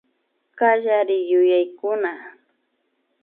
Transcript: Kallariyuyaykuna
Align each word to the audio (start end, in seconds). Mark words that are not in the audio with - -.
Kallariyuyaykuna 0.57 2.11